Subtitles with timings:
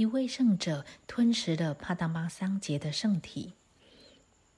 [0.00, 3.52] 一位圣者吞食了帕当巴桑杰的圣体。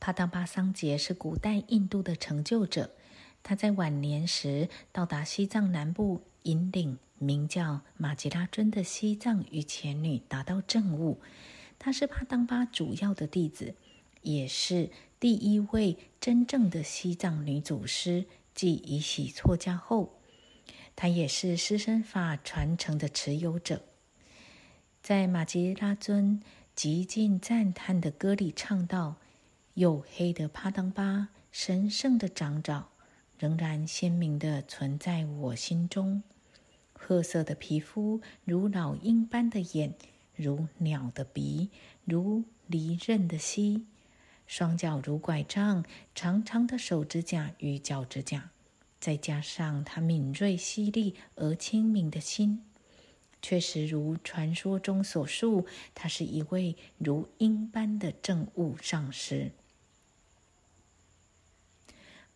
[0.00, 2.90] 帕当巴桑杰是古代印度的成就者，
[3.44, 11.20] 他在晚年时到达西藏南部，引领名叫马吉拉尊的西藏与前女达到正悟。
[11.78, 13.76] 他是帕当巴主要的弟子，
[14.22, 18.24] 也是第一位真正的西藏女祖师。
[18.56, 20.18] 继以喜错家后，
[20.96, 23.84] 他也是师身法传承的持有者。
[25.08, 26.38] 在马吉拉尊
[26.74, 29.16] 极尽赞叹的歌里唱道
[29.76, 32.90] ：“黝黑的帕当巴，神圣的长爪，
[33.38, 36.22] 仍然鲜明的存在我心中。
[36.92, 39.94] 褐色的皮肤，如老鹰般的眼，
[40.36, 41.70] 如鸟的鼻，
[42.04, 43.86] 如离刃的膝。”
[44.46, 48.50] 双脚如拐杖，长长的手指甲与脚指甲，
[49.00, 52.62] 再加上他敏锐犀利而清明的心，
[53.40, 59.52] 确实如传说中所述，他是一位如鹰般的政务上师。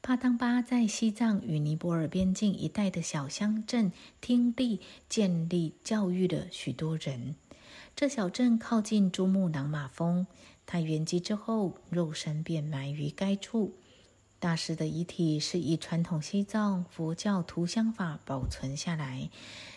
[0.00, 7.36] 帕当巴在西藏与尼泊尔边境一带的小乡镇听力建立教育了许多人。
[7.94, 10.26] 这小镇靠近珠穆朗玛峰。
[10.64, 13.74] 他圆寂之后，肉身便埋于该处。
[14.38, 19.30] 大师的遗体是以传统西藏佛教涂香法保存下来，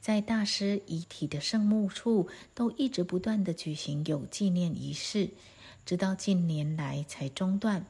[0.00, 5.30] 在大师遗体的圣墓处都一直不断的举行有纪念仪式，
[5.84, 7.84] 直到近年来才中断。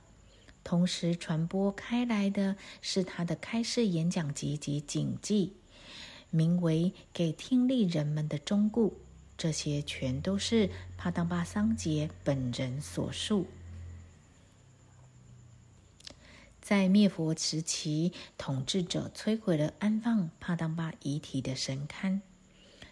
[0.64, 5.54] 同时传播开来的是他的开示演讲集及警记，
[6.30, 8.82] 名为《给听力人们的忠告》。
[9.36, 13.46] 这些全都是帕当巴桑杰本人所述。
[16.68, 22.20] 在灭佛时期，统治者摧毁了安放帕当巴遗体的神龛，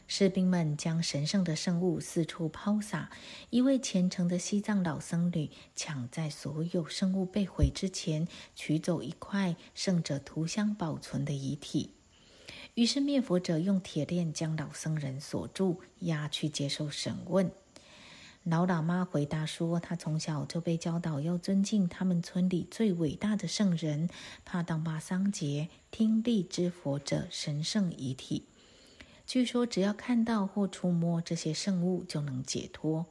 [0.08, 3.10] 士兵们将神圣的圣物四处抛洒。
[3.50, 11.90] 一位虔诚的西藏老僧侣抢在所有圣物被毁之前，取走一块圣者涂香保存的遗体。
[12.76, 17.52] 于是灭佛者用铁链将老僧人锁住，押去接受审问。
[18.48, 24.08] 老喇嘛回答说：“他从小就被教导要尊敬他们村里最伟大的圣人
[24.44, 28.44] 帕当巴桑杰听力之佛者神圣遗体。
[29.26, 33.06] 据说只要看到或触摸这些圣物就能解脱。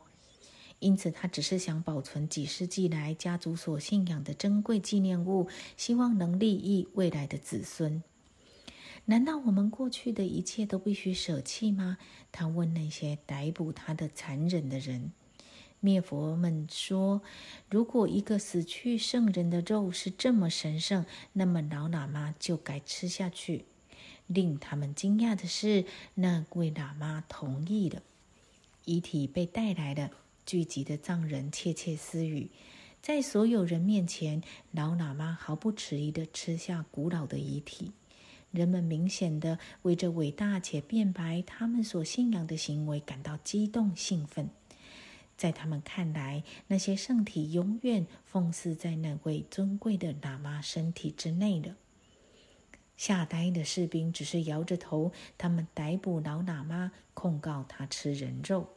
[0.80, 8.02] 因此，他只是想保存几世纪来家族所信仰的珍贵纪念物，希望能利益未来的子孙。”
[9.08, 11.98] 难道我们过去的一切都必须舍弃吗？
[12.32, 15.12] 他问那些逮捕他的残忍的人。
[15.86, 17.22] 灭佛们说
[17.70, 23.66] ：“如果一个死去圣人的肉是这么神圣，那么老喇嘛就该吃下去。”
[24.26, 25.86] 令他们惊讶的是，
[26.16, 28.02] 那位喇嘛同意了。
[28.86, 30.10] 遗体被带来了，
[30.44, 32.50] 聚集的藏人窃窃私语。
[33.04, 34.42] 在所有人面前，
[34.72, 37.92] 老喇嘛毫不迟疑地吃下古老的遗体。
[38.50, 44.50] 人们明显地为这伟大且辩白他们所信仰的行为感到激动兴奋，
[45.38, 51.76] 在他们看来，那些圣体永远奉祀在那位尊贵的喇嘛身体之内了。
[52.98, 58.70] 吓呆的士兵只是摇着头，他们逮捕老喇嘛，控告他吃人肉。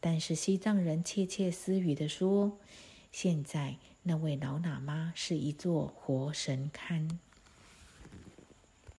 [0.00, 2.58] 但是西藏人窃窃私语的说
[3.12, 7.18] ：“现在那位老喇嘛是一座活神龛。”